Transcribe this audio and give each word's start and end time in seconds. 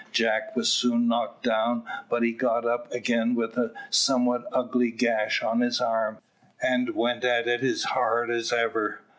Jack 0.11 0.55
was 0.55 0.73
soon 0.73 1.07
knocked 1.07 1.43
down, 1.43 1.83
but 2.09 2.23
he 2.23 2.31
got 2.31 2.65
up 2.65 2.91
again 2.91 3.35
with 3.35 3.55
a 3.55 3.71
somewhat 3.91 4.45
ugly 4.51 4.89
gash 4.89 5.43
on 5.43 5.59
his 5.59 5.79
arm, 5.79 6.17
and 6.59 6.95
went 6.95 7.23
at 7.23 7.47
it 7.47 7.61
as 7.61 7.83
hard 7.83 8.31
as 8.31 8.51
ever. 8.51 9.01